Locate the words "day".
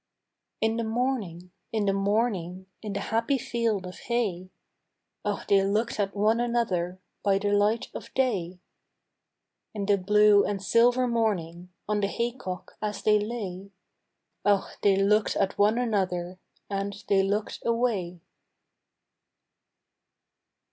8.15-8.57